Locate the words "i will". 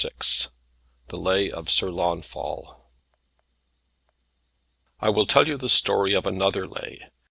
4.99-5.27